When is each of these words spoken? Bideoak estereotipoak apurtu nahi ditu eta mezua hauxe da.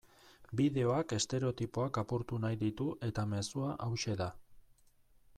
Bideoak 0.59 1.11
estereotipoak 1.17 1.99
apurtu 2.03 2.39
nahi 2.45 2.57
ditu 2.63 2.87
eta 3.09 3.27
mezua 3.35 3.75
hauxe 3.89 4.17
da. 4.23 4.29